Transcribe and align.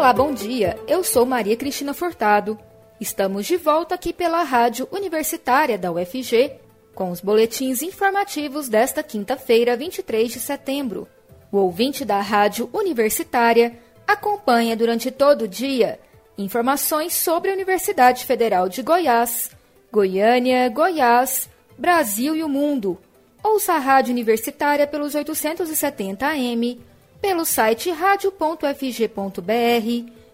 Olá, 0.00 0.14
bom 0.14 0.32
dia. 0.32 0.78
Eu 0.88 1.04
sou 1.04 1.26
Maria 1.26 1.54
Cristina 1.54 1.92
Furtado. 1.92 2.58
Estamos 2.98 3.44
de 3.44 3.58
volta 3.58 3.96
aqui 3.96 4.14
pela 4.14 4.42
Rádio 4.42 4.88
Universitária 4.90 5.76
da 5.76 5.92
UFG 5.92 6.52
com 6.94 7.10
os 7.10 7.20
boletins 7.20 7.82
informativos 7.82 8.66
desta 8.66 9.02
quinta-feira, 9.02 9.76
23 9.76 10.32
de 10.32 10.40
setembro. 10.40 11.06
O 11.52 11.58
ouvinte 11.58 12.02
da 12.02 12.18
Rádio 12.18 12.70
Universitária 12.72 13.78
acompanha 14.06 14.74
durante 14.74 15.10
todo 15.10 15.42
o 15.42 15.48
dia 15.48 16.00
informações 16.38 17.12
sobre 17.12 17.50
a 17.50 17.54
Universidade 17.54 18.24
Federal 18.24 18.70
de 18.70 18.80
Goiás, 18.80 19.50
Goiânia, 19.92 20.66
Goiás, 20.70 21.46
Brasil 21.76 22.34
e 22.34 22.42
o 22.42 22.48
mundo. 22.48 22.98
Ouça 23.44 23.74
a 23.74 23.78
Rádio 23.78 24.12
Universitária 24.12 24.86
pelos 24.86 25.14
870 25.14 26.26
AM, 26.26 26.80
pelo 27.20 27.44
site 27.44 27.90
radio.fg.br 27.90 28.70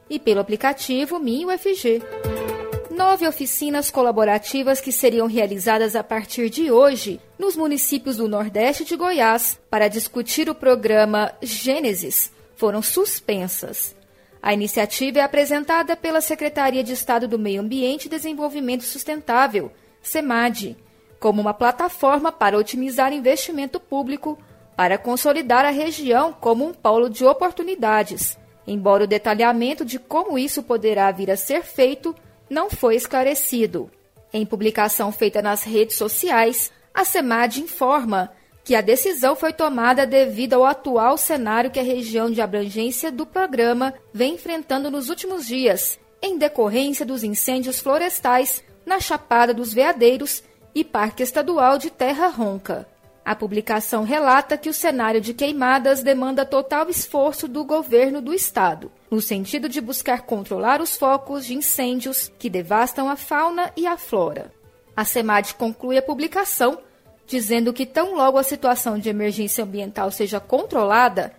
e 0.09 0.19
pelo 0.19 0.41
aplicativo 0.41 1.19
MinUFG. 1.19 2.03
Nove 2.91 3.27
oficinas 3.27 3.91
colaborativas 3.91 4.81
que 4.81 4.93
seriam 4.93 5.27
realizadas 5.27 5.97
a 5.97 6.03
partir 6.03 6.49
de 6.49 6.71
hoje 6.71 7.21
nos 7.39 7.57
municípios 7.57 8.17
do 8.17 8.29
Nordeste 8.29 8.85
de 8.85 8.97
Goiás 8.97 9.59
para 9.69 9.89
discutir 9.89 10.49
o 10.49 10.55
programa 10.55 11.33
Gênesis 11.43 12.33
foram 12.57 12.81
suspensas. 12.81 13.95
A 14.41 14.55
iniciativa 14.55 15.19
é 15.19 15.23
apresentada 15.23 15.97
pela 15.97 16.21
Secretaria 16.21 16.83
de 16.83 16.93
Estado 16.93 17.27
do 17.27 17.39
Meio 17.39 17.61
Ambiente 17.61 18.07
e 18.07 18.09
Desenvolvimento 18.09 18.85
Sustentável, 18.85 19.73
SEMAD, 20.01 20.77
como 21.19 21.41
uma 21.41 21.53
plataforma 21.53 22.31
para 22.31 22.57
otimizar 22.57 23.13
investimento 23.13 23.81
público 23.81 24.39
para 24.77 24.99
consolidar 24.99 25.65
a 25.65 25.71
região 25.71 26.33
como 26.33 26.67
um 26.67 26.75
polo 26.75 27.09
de 27.09 27.25
oportunidades, 27.25 28.39
embora 28.67 29.05
o 29.05 29.07
detalhamento 29.07 29.85
de 29.85 29.99
como 29.99 30.39
isso 30.39 30.63
poderá 30.63 31.11
vir 31.11 31.31
a 31.31 31.37
ser 31.37 31.63
feito 31.63 32.15
não 32.49 32.69
foi 32.69 32.95
esclarecido. 32.95 33.91
Em 34.33 34.45
publicação 34.45 35.11
feita 35.11 35.41
nas 35.41 35.63
redes 35.63 35.97
sociais, 35.97 36.71
a 36.93 37.05
SEMAD 37.05 37.63
informa 37.63 38.31
que 38.63 38.75
a 38.75 38.81
decisão 38.81 39.37
foi 39.37 39.53
tomada 39.53 40.05
devido 40.05 40.55
ao 40.55 40.65
atual 40.65 41.17
cenário 41.17 41.71
que 41.71 41.79
a 41.79 41.85
região 41.85 42.31
de 42.31 42.41
abrangência 42.41 43.13
do 43.13 43.25
programa 43.25 43.95
vem 44.13 44.35
enfrentando 44.35 44.91
nos 44.91 45.09
últimos 45.09 45.47
dias, 45.47 45.99
em 46.21 46.37
decorrência 46.37 47.07
dos 47.07 47.23
incêndios 47.23 47.79
florestais 47.79 48.63
na 48.85 48.99
Chapada 48.99 49.55
dos 49.55 49.73
Veadeiros 49.73 50.43
e 50.75 50.83
Parque 50.85 51.23
Estadual 51.23 51.79
de 51.79 51.91
Terra 51.91 52.29
Ronca. 52.29 52.89
A 53.27 53.35
publicação 53.35 54.05
relata 54.05 54.57
que 54.57 54.69
o 54.69 54.73
cenário 54.73 55.21
de 55.21 55.35
queimadas 55.35 56.01
demanda 56.01 56.47
total 56.47 56.89
esforço 56.89 57.49
do 57.49 57.65
governo 57.65 58.23
do 58.23 58.33
estado, 58.33 58.89
no 59.11 59.21
sentido 59.21 59.69
de 59.69 59.81
buscar 59.81 60.23
controlar 60.23 60.81
os 60.81 60.97
focos 60.97 61.45
de 61.45 61.53
incêndios 61.53 62.31
que 62.39 62.49
devastam 62.49 63.09
a 63.09 63.17
fauna 63.17 63.73
e 63.77 63.85
a 63.85 63.97
flora. 63.97 64.53
A 64.97 65.05
SEMAD 65.05 65.57
conclui 65.57 65.99
a 65.99 66.03
publicação 66.03 66.79
dizendo 67.27 67.73
que 67.73 67.85
tão 67.85 68.15
logo 68.15 68.39
a 68.39 68.45
situação 68.45 68.97
de 68.97 69.09
emergência 69.09 69.65
ambiental 69.65 70.13
seja 70.13 70.39
controlada, 70.39 71.33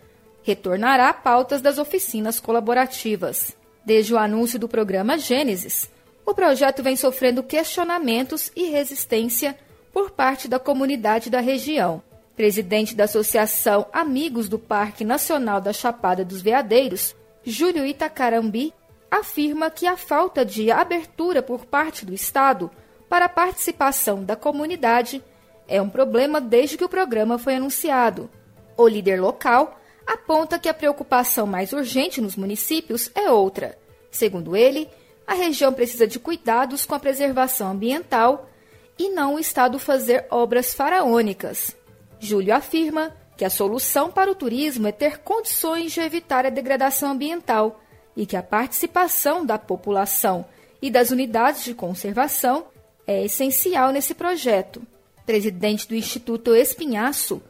retornará 0.44 1.08
a 1.08 1.14
pautas 1.14 1.62
das 1.62 1.78
oficinas 1.78 2.38
colaborativas. 2.38 3.56
Desde 3.86 4.14
o 4.14 4.18
anúncio 4.18 4.60
do 4.60 4.68
programa 4.68 5.18
Gênesis, 5.18 5.90
o 6.26 6.34
projeto 6.34 6.84
vem 6.84 6.98
sofrendo 6.98 7.42
questionamentos 7.42 8.52
e 8.58 8.66
resistência 8.66 9.58
por 9.94 10.12
parte 10.12 10.48
da 10.48 10.60
comunidade 10.60 11.30
da 11.30 11.40
região. 11.40 12.02
Presidente 12.36 12.96
da 12.96 13.06
Associação 13.06 13.88
Amigos 13.92 14.48
do 14.48 14.60
Parque 14.60 15.04
Nacional 15.04 15.60
da 15.60 15.74
Chapada 15.74 16.24
dos 16.24 16.42
Veadeiros, 16.42 17.16
Júlio 17.44 17.86
Itacarambi, 17.86 18.74
afirma 19.10 19.72
que 19.72 19.88
a 19.88 19.98
falta 19.98 20.46
de 20.46 20.70
abertura 20.70 21.42
por 21.42 21.66
parte 21.66 22.06
do 22.06 22.14
Estado 22.14 22.70
para 23.10 23.26
a 23.26 23.30
participação 23.30 24.24
da 24.24 24.36
comunidade 24.36 25.24
é 25.68 25.82
um 25.82 25.90
problema 25.90 26.40
desde 26.40 26.78
que 26.78 26.84
o 26.84 26.90
programa 26.90 27.38
foi 27.38 27.56
anunciado. 27.56 28.30
O 28.78 28.88
líder 28.88 29.20
local 29.20 29.80
aponta 30.06 30.60
que 30.60 30.70
a 30.70 30.74
preocupação 30.74 31.46
mais 31.48 31.74
urgente 31.74 32.22
nos 32.22 32.36
municípios 32.36 33.12
é 33.16 33.30
outra. 33.30 33.78
Segundo 34.12 34.56
ele, 34.56 34.88
a 35.26 35.34
região 35.34 35.74
precisa 35.74 36.08
de 36.08 36.20
cuidados 36.20 36.86
com 36.86 36.96
a 36.96 37.00
preservação 37.00 37.72
ambiental 37.72 38.50
e 38.98 39.10
não 39.10 39.36
o 39.36 39.40
Estado 39.40 39.80
fazer 39.80 40.26
obras 40.30 40.74
faraônicas. 40.74 41.76
Júlio 42.20 42.56
afirma 42.56 43.16
que 43.36 43.46
a 43.46 43.50
solução 43.50 44.12
para 44.12 44.32
o 44.32 44.36
turismo 44.36 44.88
é 44.88 44.92
ter 44.92 45.20
condições 45.20 45.92
de 45.92 46.00
evitar 46.00 46.46
a 46.46 46.50
degradação 46.50 47.12
ambiental 47.12 47.82
e 48.16 48.26
que 48.26 48.36
a 48.36 48.42
participação 48.42 49.46
da 49.46 49.60
população 49.60 50.46
e 50.82 50.90
das 50.90 51.12
unidades 51.12 51.64
de 51.64 51.74
conservação 51.74 52.66
é 53.06 53.24
essencial 53.24 53.92
nesse 53.92 54.16
projeto. 54.16 54.82
Presidente 55.26 55.88
do 55.88 55.96
Instituto 55.96 56.56
Espinhaço, 56.56 57.42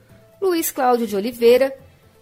Luiz 0.41 0.71
Cláudio 0.71 1.07
de 1.07 1.15
Oliveira, 1.15 1.75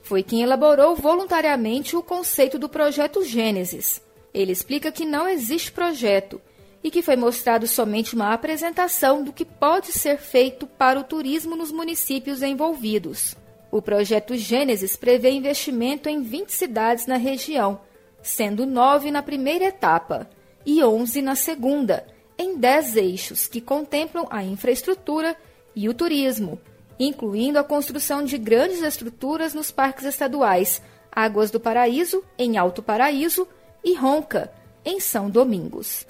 foi 0.04 0.22
quem 0.22 0.44
elaborou 0.44 0.96
voluntariamente 0.96 1.96
o 1.96 2.04
conceito 2.04 2.60
do 2.60 2.70
projeto 2.70 3.24
Gênesis, 3.24 4.02
ele 4.36 4.52
explica 4.52 4.92
que 4.92 5.06
não 5.06 5.30
existe 5.30 5.72
projeto 5.72 6.42
e 6.86 6.92
que 6.92 7.02
foi 7.02 7.16
mostrado 7.16 7.66
somente 7.66 8.14
uma 8.14 8.32
apresentação 8.32 9.24
do 9.24 9.34
que 9.34 9.44
pode 9.44 9.88
ser 9.88 10.20
feito 10.20 10.68
para 10.68 11.00
o 11.00 11.04
turismo 11.04 11.56
nos 11.56 11.72
municípios 11.72 12.44
envolvidos. 12.44 13.36
O 13.72 13.82
projeto 13.82 14.36
Gênesis 14.36 14.96
prevê 14.96 15.32
investimento 15.32 16.08
em 16.08 16.22
20 16.22 16.50
cidades 16.50 17.08
na 17.08 17.18
região, 17.18 17.82
sendo 18.22 18.68
9 18.68 19.10
na 19.10 19.24
primeira 19.24 19.66
etapa 19.66 20.30
e 20.64 20.84
11 20.84 21.24
na 21.24 21.34
segunda, 21.34 22.06
em 22.38 22.56
10 22.56 22.98
eixos 22.98 23.48
que 23.48 23.60
contemplam 23.60 24.28
a 24.30 24.44
infraestrutura 24.44 25.36
e 25.76 25.90
o 25.90 25.94
turismo, 25.94 26.62
incluindo 27.00 27.58
a 27.58 27.64
construção 27.64 28.24
de 28.24 28.38
grandes 28.38 28.84
estruturas 28.84 29.56
nos 29.56 29.72
parques 29.72 30.06
estaduais 30.06 30.84
Águas 31.12 31.50
do 31.50 31.60
Paraíso, 31.60 32.24
em 32.38 32.58
Alto 32.60 32.84
Paraíso, 32.84 33.48
e 33.84 33.96
Ronca, 33.96 34.54
em 34.86 35.00
São 35.00 35.32
Domingos. 35.32 36.06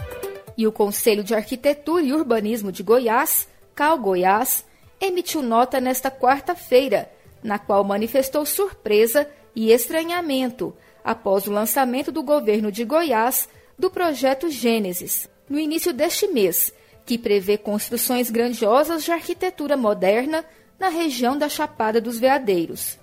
E 0.57 0.65
o 0.65 0.71
Conselho 0.71 1.23
de 1.23 1.35
Arquitetura 1.35 2.03
e 2.03 2.13
Urbanismo 2.13 2.71
de 2.71 2.81
Goiás, 2.83 3.47
Cal 3.73 3.97
Goiás, 3.97 4.65
emitiu 4.99 5.41
nota 5.41 5.81
nesta 5.81 6.09
quarta-feira, 6.09 7.11
na 7.43 7.59
qual 7.59 7.83
manifestou 7.83 8.45
surpresa 8.45 9.29
e 9.55 9.71
estranhamento 9.71 10.75
após 11.03 11.45
o 11.45 11.51
lançamento 11.51 12.11
do 12.11 12.23
governo 12.23 12.71
de 12.71 12.83
Goiás 12.83 13.47
do 13.77 13.89
projeto 13.89 14.49
Gênesis, 14.49 15.29
no 15.49 15.59
início 15.59 15.93
deste 15.93 16.27
mês, 16.27 16.73
que 17.05 17.17
prevê 17.17 17.57
construções 17.57 18.29
grandiosas 18.29 19.03
de 19.03 19.11
arquitetura 19.11 19.77
moderna 19.77 20.43
na 20.79 20.89
região 20.89 21.37
da 21.37 21.47
Chapada 21.47 22.01
dos 22.01 22.17
Veadeiros. 22.17 22.97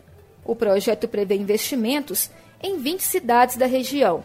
O 0.44 0.56
projeto 0.56 1.06
prevê 1.06 1.36
investimentos 1.36 2.30
em 2.60 2.78
20 2.78 3.00
cidades 3.00 3.56
da 3.56 3.66
região, 3.66 4.24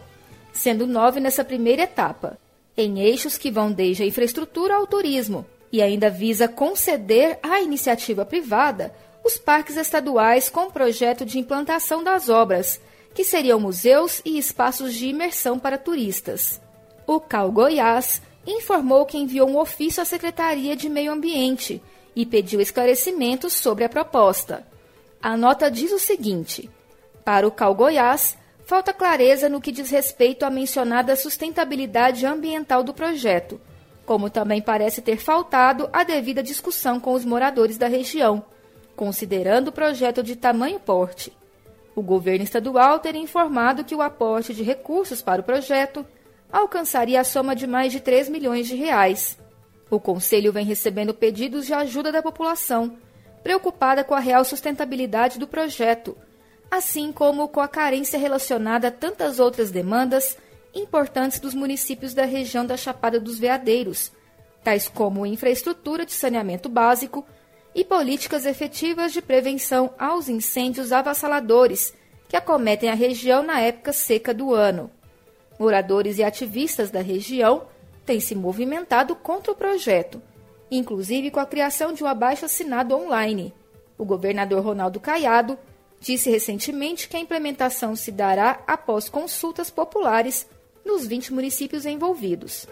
sendo 0.52 0.86
nove 0.86 1.20
nessa 1.20 1.44
primeira 1.44 1.82
etapa, 1.82 2.38
em 2.78 3.00
eixos 3.00 3.36
que 3.36 3.50
vão 3.50 3.72
desde 3.72 4.04
a 4.04 4.06
infraestrutura 4.06 4.76
ao 4.76 4.86
turismo, 4.86 5.44
e 5.72 5.82
ainda 5.82 6.08
visa 6.08 6.46
conceder 6.46 7.38
à 7.42 7.60
iniciativa 7.60 8.24
privada 8.24 8.94
os 9.24 9.36
parques 9.36 9.76
estaduais 9.76 10.48
com 10.48 10.70
projeto 10.70 11.26
de 11.26 11.38
implantação 11.38 12.02
das 12.02 12.28
obras, 12.28 12.80
que 13.12 13.24
seriam 13.24 13.58
museus 13.58 14.22
e 14.24 14.38
espaços 14.38 14.94
de 14.94 15.08
imersão 15.08 15.58
para 15.58 15.76
turistas. 15.76 16.60
O 17.04 17.18
Cal 17.18 17.50
Goiás 17.50 18.22
informou 18.46 19.04
que 19.04 19.18
enviou 19.18 19.48
um 19.48 19.58
ofício 19.58 20.00
à 20.00 20.06
Secretaria 20.06 20.76
de 20.76 20.88
Meio 20.88 21.12
Ambiente 21.12 21.82
e 22.14 22.24
pediu 22.24 22.60
esclarecimentos 22.60 23.54
sobre 23.54 23.84
a 23.84 23.88
proposta. 23.88 24.66
A 25.20 25.36
nota 25.36 25.68
diz 25.68 25.90
o 25.90 25.98
seguinte: 25.98 26.70
para 27.24 27.46
o 27.46 27.50
Cal 27.50 27.74
Goiás, 27.74 28.38
falta 28.68 28.92
clareza 28.92 29.48
no 29.48 29.62
que 29.62 29.72
diz 29.72 29.88
respeito 29.88 30.44
à 30.44 30.50
mencionada 30.50 31.16
sustentabilidade 31.16 32.26
ambiental 32.26 32.82
do 32.82 32.92
projeto, 32.92 33.58
como 34.04 34.28
também 34.28 34.60
parece 34.60 35.00
ter 35.00 35.16
faltado 35.16 35.88
a 35.90 36.04
devida 36.04 36.42
discussão 36.42 37.00
com 37.00 37.14
os 37.14 37.24
moradores 37.24 37.78
da 37.78 37.88
região, 37.88 38.44
considerando 38.94 39.68
o 39.68 39.72
projeto 39.72 40.22
de 40.22 40.36
tamanho 40.36 40.78
porte. 40.78 41.32
O 41.96 42.02
governo 42.02 42.44
estadual 42.44 42.98
teria 42.98 43.22
informado 43.22 43.84
que 43.84 43.94
o 43.94 44.02
aporte 44.02 44.52
de 44.52 44.62
recursos 44.62 45.22
para 45.22 45.40
o 45.40 45.44
projeto 45.44 46.04
alcançaria 46.52 47.22
a 47.22 47.24
soma 47.24 47.56
de 47.56 47.66
mais 47.66 47.90
de 47.90 48.00
3 48.00 48.28
milhões 48.28 48.66
de 48.66 48.76
reais. 48.76 49.38
O 49.90 49.98
Conselho 49.98 50.52
vem 50.52 50.66
recebendo 50.66 51.14
pedidos 51.14 51.64
de 51.64 51.72
ajuda 51.72 52.12
da 52.12 52.22
população, 52.22 52.98
preocupada 53.42 54.04
com 54.04 54.14
a 54.14 54.20
real 54.20 54.44
sustentabilidade 54.44 55.38
do 55.38 55.48
projeto, 55.48 56.14
assim 56.70 57.12
como 57.12 57.48
com 57.48 57.60
a 57.60 57.68
carência 57.68 58.18
relacionada 58.18 58.88
a 58.88 58.92
tantas 58.92 59.38
outras 59.38 59.70
demandas 59.70 60.36
importantes 60.74 61.40
dos 61.40 61.54
municípios 61.54 62.14
da 62.14 62.24
região 62.24 62.64
da 62.64 62.76
Chapada 62.76 63.18
dos 63.18 63.38
Veadeiros, 63.38 64.12
tais 64.62 64.88
como 64.88 65.26
infraestrutura 65.26 66.04
de 66.04 66.12
saneamento 66.12 66.68
básico 66.68 67.24
e 67.74 67.84
políticas 67.84 68.44
efetivas 68.44 69.12
de 69.12 69.22
prevenção 69.22 69.90
aos 69.98 70.28
incêndios 70.28 70.92
avassaladores 70.92 71.94
que 72.28 72.36
acometem 72.36 72.90
a 72.90 72.94
região 72.94 73.42
na 73.42 73.60
época 73.60 73.92
seca 73.92 74.34
do 74.34 74.52
ano. 74.52 74.90
Moradores 75.58 76.18
e 76.18 76.22
ativistas 76.22 76.90
da 76.90 77.00
região 77.00 77.66
têm 78.04 78.20
se 78.20 78.34
movimentado 78.34 79.16
contra 79.16 79.52
o 79.52 79.56
projeto, 79.56 80.22
inclusive 80.70 81.30
com 81.30 81.40
a 81.40 81.46
criação 81.46 81.92
de 81.92 82.04
um 82.04 82.06
abaixo-assinado 82.06 82.94
online. 82.94 83.54
O 83.96 84.04
governador 84.04 84.62
Ronaldo 84.62 85.00
Caiado 85.00 85.58
disse 86.00 86.30
recentemente 86.30 87.08
que 87.08 87.16
a 87.16 87.20
implementação 87.20 87.96
se 87.96 88.12
dará 88.12 88.62
após 88.66 89.08
consultas 89.08 89.70
populares 89.70 90.46
nos 90.84 91.06
20 91.06 91.32
municípios 91.32 91.84
envolvidos. 91.84 92.66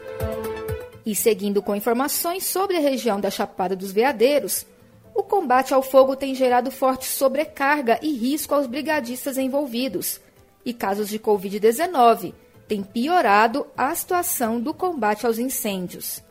E 1.05 1.15
seguindo 1.15 1.63
com 1.63 1.75
informações 1.75 2.45
sobre 2.45 2.77
a 2.77 2.81
região 2.81 3.21
da 3.21 3.31
Chapada 3.31 3.77
dos 3.77 3.93
Veadeiros, 3.93 4.67
o 5.15 5.23
combate 5.23 5.73
ao 5.73 5.83
fogo 5.83 6.17
tem 6.17 6.35
gerado 6.35 6.71
forte 6.71 7.07
sobrecarga 7.07 7.99
e 8.03 8.13
risco 8.13 8.55
aos 8.55 8.67
brigadistas 8.67 9.39
envolvidos, 9.39 10.21
e 10.65 10.75
casos 10.75 11.09
de 11.09 11.19
Covid-19 11.19 12.35
têm 12.67 12.83
piorado 12.83 13.67
a 13.77 13.95
situação 13.95 14.61
do 14.61 14.75
combate 14.75 15.25
aos 15.25 15.39
incêndios. 15.39 16.23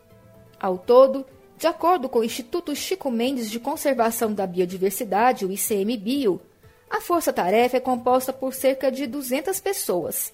Ao 0.59 0.77
todo, 0.77 1.25
de 1.57 1.67
acordo 1.67 2.09
com 2.09 2.19
o 2.19 2.23
Instituto 2.23 2.75
Chico 2.75 3.09
Mendes 3.09 3.49
de 3.49 3.59
Conservação 3.59 4.33
da 4.33 4.45
Biodiversidade, 4.45 5.45
o 5.45 5.51
ICMBio, 5.51 6.41
a 6.89 7.01
força-tarefa 7.01 7.77
é 7.77 7.79
composta 7.79 8.31
por 8.31 8.53
cerca 8.53 8.91
de 8.91 9.07
200 9.07 9.59
pessoas, 9.59 10.33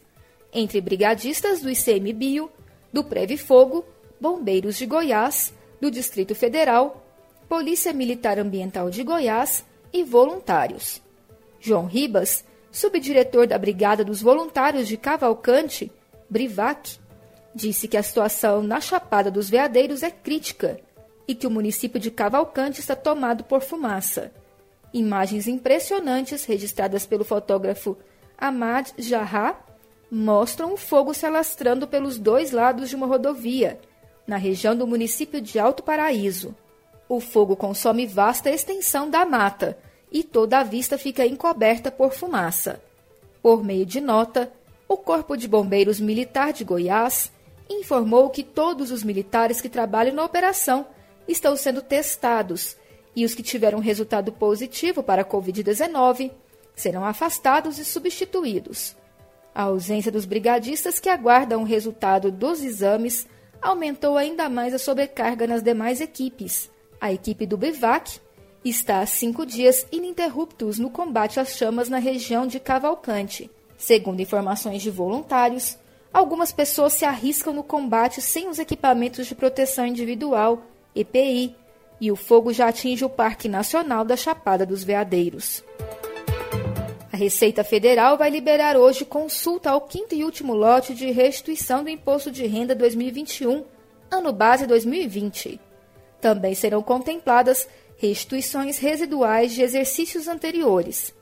entre 0.53 0.81
brigadistas 0.81 1.61
do 1.61 1.69
ICMBio, 1.69 2.51
do 2.91 3.03
Preve 3.03 3.37
Fogo, 3.37 3.85
bombeiros 4.19 4.77
de 4.77 4.85
Goiás, 4.85 5.53
do 5.79 5.89
Distrito 5.89 6.35
Federal, 6.35 7.05
Polícia 7.47 7.93
Militar 7.93 8.37
Ambiental 8.37 8.89
de 8.89 9.03
Goiás 9.03 9.65
e 9.91 10.03
voluntários. 10.03 11.01
João 11.59 11.85
Ribas, 11.85 12.43
subdiretor 12.71 13.47
da 13.47 13.57
Brigada 13.57 14.03
dos 14.03 14.21
Voluntários 14.21 14.87
de 14.87 14.97
Cavalcante, 14.97 15.91
Brivac, 16.29 16.97
disse 17.53 17.87
que 17.87 17.97
a 17.97 18.03
situação 18.03 18.61
na 18.63 18.79
Chapada 18.79 19.29
dos 19.29 19.49
Veadeiros 19.49 20.03
é 20.03 20.11
crítica 20.11 20.79
e 21.27 21.35
que 21.35 21.45
o 21.45 21.51
município 21.51 21.99
de 21.99 22.09
Cavalcante 22.11 22.79
está 22.79 22.95
tomado 22.95 23.43
por 23.43 23.61
fumaça. 23.61 24.31
Imagens 24.93 25.47
impressionantes 25.47 26.43
registradas 26.45 27.05
pelo 27.05 27.23
fotógrafo 27.23 27.97
Ahmad 28.37 28.89
Jarrah 28.97 29.57
mostram 30.11 30.73
o 30.73 30.77
fogo 30.77 31.13
se 31.13 31.25
alastrando 31.25 31.87
pelos 31.87 32.17
dois 32.17 32.51
lados 32.51 32.89
de 32.89 32.95
uma 32.95 33.07
rodovia, 33.07 33.79
na 34.27 34.35
região 34.35 34.75
do 34.75 34.85
município 34.85 35.39
de 35.39 35.57
Alto 35.57 35.81
Paraíso. 35.81 36.53
O 37.07 37.21
fogo 37.21 37.55
consome 37.55 38.05
vasta 38.05 38.49
extensão 38.49 39.09
da 39.09 39.25
mata 39.25 39.77
e 40.11 40.23
toda 40.23 40.59
a 40.59 40.63
vista 40.63 40.97
fica 40.97 41.25
encoberta 41.25 41.89
por 41.89 42.11
fumaça. 42.11 42.81
Por 43.41 43.63
meio 43.63 43.85
de 43.85 44.01
nota, 44.01 44.51
o 44.87 44.97
Corpo 44.97 45.37
de 45.37 45.47
Bombeiros 45.47 46.01
Militar 46.01 46.51
de 46.51 46.65
Goiás 46.65 47.31
informou 47.69 48.29
que 48.29 48.43
todos 48.43 48.91
os 48.91 49.03
militares 49.03 49.61
que 49.61 49.69
trabalham 49.69 50.13
na 50.13 50.25
operação 50.25 50.85
estão 51.27 51.55
sendo 51.55 51.81
testados 51.81 52.75
e 53.15 53.25
os 53.25 53.33
que 53.33 53.43
tiveram 53.43 53.79
resultado 53.79 54.31
positivo 54.31 55.03
para 55.03 55.21
a 55.21 55.25
Covid-19 55.25 56.31
serão 56.75 57.05
afastados 57.05 57.77
e 57.77 57.85
substituídos. 57.85 58.95
A 59.53 59.63
ausência 59.63 60.11
dos 60.11 60.25
brigadistas 60.25 60.99
que 60.99 61.09
aguardam 61.09 61.61
o 61.61 61.65
resultado 61.65 62.31
dos 62.31 62.63
exames 62.63 63.27
aumentou 63.61 64.17
ainda 64.17 64.49
mais 64.49 64.73
a 64.73 64.79
sobrecarga 64.79 65.45
nas 65.45 65.61
demais 65.61 65.99
equipes. 65.99 66.69
A 66.99 67.11
equipe 67.11 67.45
do 67.45 67.57
Bivac 67.57 68.19
está 68.63 68.99
há 69.01 69.05
cinco 69.05 69.45
dias 69.45 69.85
ininterruptos 69.91 70.79
no 70.79 70.89
combate 70.89 71.39
às 71.39 71.57
chamas 71.57 71.89
na 71.89 71.97
região 71.97 72.47
de 72.47 72.59
Cavalcante. 72.59 73.51
Segundo 73.77 74.21
informações 74.21 74.81
de 74.81 74.89
voluntários, 74.89 75.77
algumas 76.13 76.51
pessoas 76.51 76.93
se 76.93 77.03
arriscam 77.03 77.53
no 77.53 77.63
combate 77.63 78.21
sem 78.21 78.47
os 78.47 78.59
equipamentos 78.59 79.27
de 79.27 79.35
proteção 79.35 79.85
individual 79.85 80.63
EPI, 80.95 81.55
e 82.01 82.11
o 82.11 82.15
fogo 82.15 82.51
já 82.51 82.69
atinge 82.69 83.05
o 83.05 83.09
Parque 83.09 83.47
Nacional 83.47 84.03
da 84.03 84.17
Chapada 84.17 84.65
dos 84.65 84.83
Veadeiros. 84.83 85.63
A 87.13 87.15
Receita 87.15 87.63
Federal 87.63 88.17
vai 88.17 88.31
liberar 88.31 88.75
hoje 88.75 89.05
consulta 89.05 89.69
ao 89.69 89.81
quinto 89.81 90.15
e 90.15 90.23
último 90.23 90.55
lote 90.55 90.95
de 90.95 91.11
restituição 91.11 91.83
do 91.83 91.89
Imposto 91.91 92.31
de 92.31 92.47
Renda 92.47 92.73
2021, 92.73 93.63
ano 94.09 94.33
base 94.33 94.65
2020. 94.65 95.61
Também 96.19 96.55
serão 96.55 96.81
contempladas 96.81 97.67
restituições 97.97 98.79
residuais 98.79 99.53
de 99.53 99.61
exercícios 99.61 100.27
anteriores. 100.27 101.13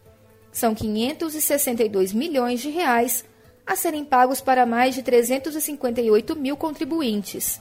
São 0.50 0.74
562 0.74 2.14
milhões 2.14 2.62
de 2.62 2.70
reais 2.70 3.26
a 3.68 3.76
serem 3.76 4.06
pagos 4.06 4.40
para 4.40 4.66
mais 4.66 4.96
de 4.96 5.04
358 5.04 6.36
mil 6.38 6.56
contribuintes 6.56 7.60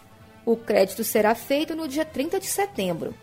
o 0.49 0.57
crédito 0.57 1.05
será 1.05 1.35
feito 1.35 1.77
no 1.77 1.87
dia 1.87 2.07
30 2.07 2.41
de 2.41 2.47
setembro. 2.47 3.15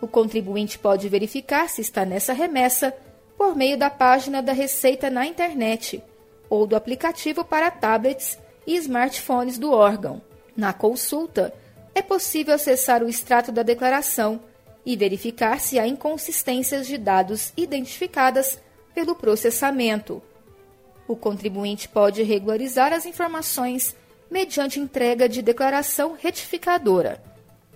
O 0.00 0.08
contribuinte 0.08 0.78
pode 0.78 1.06
verificar 1.06 1.68
se 1.68 1.82
está 1.82 2.02
nessa 2.02 2.32
remessa 2.32 2.94
por 3.36 3.54
meio 3.54 3.76
da 3.76 3.90
página 3.90 4.40
da 4.40 4.54
Receita 4.54 5.10
na 5.10 5.26
internet 5.26 6.02
ou 6.48 6.66
do 6.66 6.74
aplicativo 6.74 7.44
para 7.44 7.70
tablets 7.70 8.38
e 8.66 8.74
smartphones 8.76 9.58
do 9.58 9.70
órgão. 9.70 10.22
Na 10.56 10.72
consulta, 10.72 11.52
é 11.94 12.00
possível 12.00 12.54
acessar 12.54 13.02
o 13.02 13.08
extrato 13.08 13.52
da 13.52 13.62
declaração 13.62 14.40
e 14.84 14.96
verificar 14.96 15.60
se 15.60 15.78
há 15.78 15.86
inconsistências 15.86 16.86
de 16.86 16.96
dados 16.96 17.52
identificadas 17.54 18.58
pelo 18.94 19.14
processamento. 19.14 20.22
O 21.06 21.16
contribuinte 21.16 21.86
pode 21.86 22.22
regularizar 22.22 22.94
as 22.94 23.04
informações 23.04 23.94
mediante 24.32 24.80
entrega 24.80 25.28
de 25.28 25.42
declaração 25.42 26.16
retificadora. 26.18 27.22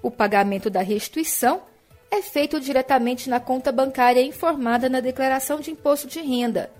O 0.02 0.10
pagamento 0.10 0.70
da 0.70 0.80
restituição 0.80 1.60
é 2.10 2.22
feito 2.22 2.58
diretamente 2.58 3.28
na 3.28 3.38
conta 3.38 3.70
bancária 3.70 4.22
informada 4.22 4.88
na 4.88 5.00
declaração 5.00 5.60
de 5.60 5.70
imposto 5.70 6.08
de 6.08 6.20
renda. 6.20 6.70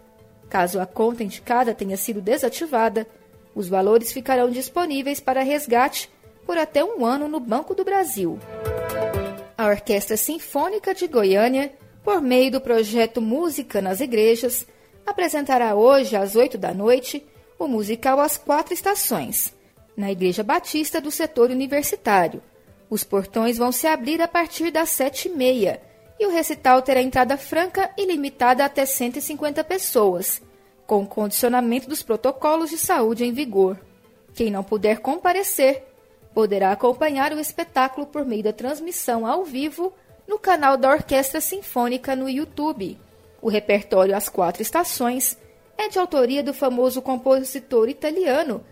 Caso 0.49 0.81
a 0.81 0.87
conta 0.87 1.23
indicada 1.23 1.75
tenha 1.75 1.97
sido 1.97 2.23
desativada, 2.23 3.07
os 3.55 3.69
valores 3.69 4.13
ficarão 4.13 4.51
disponíveis 4.51 5.21
para 5.21 5.43
resgate 5.43 6.11
por 6.47 6.57
até 6.57 6.83
um 6.83 7.05
ano 7.05 7.29
no 7.29 7.41
Banco 7.41 7.75
do 7.75 7.85
Brasil. 7.85 8.39
A 9.59 9.67
Orquestra 9.67 10.17
Sinfônica 10.17 10.95
de 10.95 11.07
Goiânia, 11.07 11.73
por 12.03 12.23
meio 12.23 12.51
do 12.53 12.61
projeto 12.61 13.21
Música 13.21 13.83
nas 13.83 14.01
Igrejas, 14.01 14.67
apresentará 15.05 15.75
hoje, 15.75 16.17
às 16.17 16.35
8 16.35 16.57
da 16.57 16.73
noite, 16.73 17.27
o 17.59 17.67
musical 17.67 18.21
As 18.21 18.37
Quatro 18.37 18.73
Estações, 18.73 19.56
na 19.97 20.11
Igreja 20.11 20.43
Batista 20.43 21.01
do 21.01 21.11
setor 21.11 21.51
universitário. 21.51 22.43
Os 22.91 23.03
portões 23.03 23.57
vão 23.57 23.73
se 23.73 23.87
abrir 23.87 24.21
a 24.21 24.29
partir 24.29 24.71
das 24.71 24.91
sete 24.91 25.29
e 25.29 25.33
meia 25.33 25.81
e 26.19 26.27
o 26.27 26.31
recital 26.31 26.83
terá 26.83 27.01
entrada 27.01 27.37
franca 27.37 27.91
e 27.97 28.07
limitada 28.07 28.65
até 28.65 28.87
150 28.87 29.63
pessoas, 29.65 30.41
com 30.87 31.07
condicionamento 31.07 31.89
dos 31.89 32.03
protocolos 32.03 32.71
de 32.71 32.79
saúde 32.79 33.25
em 33.25 33.33
vigor. 33.33 33.79
Quem 34.35 34.51
não 34.51 34.63
puder 34.63 35.01
comparecer 35.01 35.85
poderá 36.33 36.71
acompanhar 36.71 37.33
o 37.33 37.41
espetáculo 37.41 38.07
por 38.07 38.25
meio 38.25 38.43
da 38.43 38.53
transmissão 38.53 39.27
ao 39.27 39.45
vivo 39.45 39.93
no 40.29 40.39
canal 40.39 40.77
da 40.77 40.91
Orquestra 40.91 41.41
Sinfônica 41.41 42.15
no 42.15 42.29
YouTube. 42.29 42.99
O 43.41 43.49
repertório 43.49 44.17
As 44.17 44.29
Quatro 44.29 44.63
Estações 44.63 45.39
é 45.79 45.89
de 45.89 45.99
autoria 45.99 46.43
do 46.43 46.55
famoso 46.55 47.03
compositor 47.03 47.89
italiano 47.89 48.65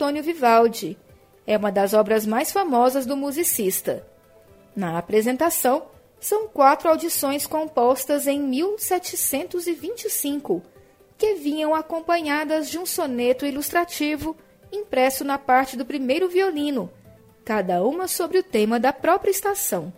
Antônio 0.00 0.22
Vivaldi. 0.22 0.96
É 1.46 1.58
uma 1.58 1.70
das 1.70 1.92
obras 1.92 2.24
mais 2.24 2.50
famosas 2.50 3.04
do 3.04 3.14
musicista. 3.14 4.02
Na 4.74 4.96
apresentação, 4.96 5.88
são 6.18 6.48
quatro 6.48 6.88
audições 6.88 7.46
compostas 7.46 8.26
em 8.26 8.40
1725, 8.40 10.62
que 11.18 11.34
vinham 11.34 11.74
acompanhadas 11.74 12.70
de 12.70 12.78
um 12.78 12.86
soneto 12.86 13.44
ilustrativo 13.44 14.34
impresso 14.72 15.22
na 15.22 15.36
parte 15.36 15.76
do 15.76 15.84
primeiro 15.84 16.30
violino, 16.30 16.90
cada 17.44 17.84
uma 17.84 18.08
sobre 18.08 18.38
o 18.38 18.42
tema 18.42 18.80
da 18.80 18.94
própria 18.94 19.30
estação. 19.30 19.92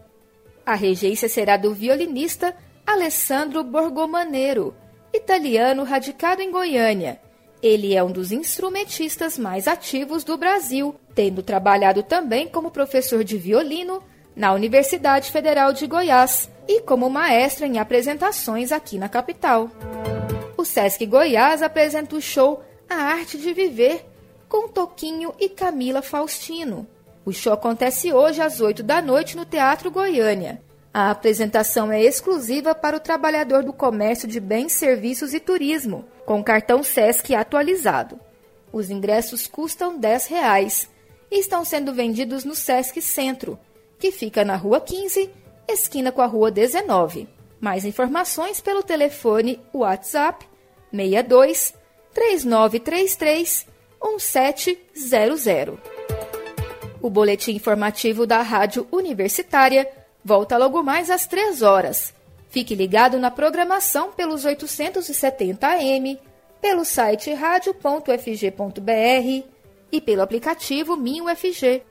A 0.67 0.75
regência 0.75 1.29
será 1.29 1.57
do 1.57 1.73
violinista 1.73 2.57
Alessandro 2.85 3.63
Borgomanero, 3.63 4.75
italiano 5.15 5.85
radicado 5.85 6.43
em 6.43 6.51
Goiânia, 6.51 7.21
ele 7.63 7.95
é 7.95 8.03
um 8.03 8.11
dos 8.11 8.33
instrumentistas 8.33 9.39
mais 9.39 9.69
ativos 9.69 10.25
do 10.25 10.37
Brasil, 10.37 10.97
tendo 11.15 11.43
trabalhado 11.43 12.03
também 12.03 12.49
como 12.49 12.73
professor 12.73 13.23
de 13.23 13.39
violino 13.39 14.03
na 14.35 14.53
Universidade 14.53 15.31
Federal 15.31 15.73
de 15.73 15.87
Goiás 15.87 16.51
e 16.67 16.81
como 16.81 17.09
maestro 17.09 17.65
em 17.65 17.79
apresentações 17.79 18.73
aqui 18.73 18.99
na 18.99 19.09
capital. 19.09 19.71
O 20.57 20.65
Sesc 20.65 21.07
Goiás 21.07 21.63
apresenta 21.63 22.17
o 22.17 22.21
show 22.21 22.63
A 22.91 22.95
Arte 22.95 23.39
de 23.39 23.53
Viver 23.53 24.05
com 24.49 24.69
Toquinho 24.69 25.33
e 25.39 25.49
Camila 25.49 26.03
Faustino. 26.03 26.87
O 27.25 27.33
show 27.33 27.53
acontece 27.53 28.13
hoje 28.13 28.43
às 28.43 28.61
8 28.61 28.83
da 28.83 29.01
noite 29.01 29.37
no 29.37 29.45
Teatro 29.45 29.91
Goiânia. 29.91 30.61
A 30.95 31.11
apresentação 31.11 31.91
é 31.91 32.03
exclusiva 32.03 32.75
para 32.75 32.97
o 32.97 33.01
trabalhador 33.01 33.65
do 33.65 33.73
comércio 33.73 34.29
de 34.29 34.39
bens, 34.39 34.73
serviços 34.73 35.33
e 35.33 35.41
turismo, 35.41 36.05
com 36.27 36.45
cartão 36.45 36.83
SESC 36.83 37.35
atualizado. 37.35 38.21
Os 38.71 38.91
ingressos 38.91 39.47
custam 39.47 39.99
10 39.99 40.27
reais 40.27 40.91
e 41.31 41.41
estão 41.41 41.65
sendo 41.65 41.95
vendidos 41.95 42.45
no 42.45 42.55
Sesc 42.55 43.01
Centro, 43.01 43.59
que 43.99 44.13
fica 44.13 44.45
na 44.45 44.55
Rua 44.55 44.83
15, 44.83 45.31
esquina 45.67 46.13
com 46.13 46.21
a 46.21 46.27
Rua 46.27 46.51
19. 46.51 47.27
Mais 47.59 47.87
informações 47.87 48.61
pelo 48.61 48.83
telefone 48.83 49.59
WhatsApp 49.73 50.47
62 50.91 51.75
3933 52.13 53.67
1700. 54.03 55.79
O 57.01 57.09
boletim 57.09 57.53
informativo 57.53 58.27
da 58.27 58.43
Rádio 58.43 58.87
Universitária 58.93 59.89
volta 60.25 60.57
logo 60.57 60.83
mais 60.83 61.11
às 61.11 61.27
3 61.27 61.63
horas. 61.63 62.15
Fique 62.49 62.75
ligado 62.75 63.19
na 63.19 63.31
programação 63.31 64.13
pelos 64.13 64.45
870 64.45 65.67
AM, 65.67 66.21
pelo 66.61 66.85
site 66.85 67.33
radio.fg.br 67.33 68.83
e 69.91 70.01
pelo 70.01 70.23
aplicativo 70.23 70.97
MinUFG. 70.97 71.83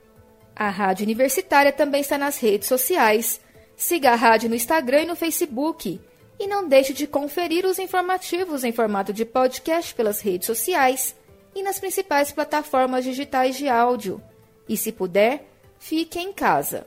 A 0.54 0.68
Rádio 0.68 1.04
Universitária 1.04 1.72
também 1.72 2.00
está 2.00 2.16
nas 2.16 2.38
redes 2.38 2.68
sociais. 2.68 3.40
Siga 3.76 4.12
a 4.12 4.14
rádio 4.14 4.48
no 4.48 4.54
Instagram 4.54 5.02
e 5.02 5.06
no 5.06 5.16
Facebook. 5.16 6.00
E 6.38 6.46
não 6.46 6.68
deixe 6.68 6.92
de 6.92 7.06
conferir 7.06 7.66
os 7.66 7.78
informativos 7.78 8.64
em 8.64 8.72
formato 8.72 9.12
de 9.12 9.24
podcast 9.24 9.94
pelas 9.94 10.20
redes 10.20 10.46
sociais 10.46 11.14
e 11.54 11.62
nas 11.62 11.78
principais 11.78 12.32
plataformas 12.32 13.04
digitais 13.04 13.56
de 13.56 13.68
áudio. 13.68 14.22
E 14.68 14.76
se 14.76 14.92
puder, 14.92 15.44
fique 15.78 16.18
em 16.18 16.32
casa. 16.32 16.86